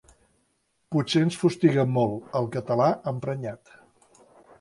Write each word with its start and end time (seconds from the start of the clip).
Potser 0.95 1.19
ens 1.25 1.35
fustiguem 1.41 1.91
molt, 1.97 2.31
el 2.39 2.47
català 2.55 2.87
emprenyat. 3.13 3.75